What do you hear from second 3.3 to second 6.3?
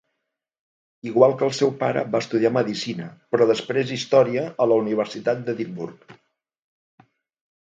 però després història, a la Universitat d'Edimburg.